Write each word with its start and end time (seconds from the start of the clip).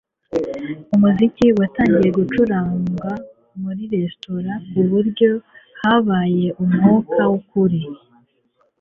umuziki 0.95 1.45
watangiye 1.59 2.09
gucuranga 2.17 3.09
muri 3.61 3.81
resitora 3.93 4.53
kuburyo 4.69 5.31
habaye 5.79 6.47
umwuka 6.63 7.21
wukuri 7.31 7.81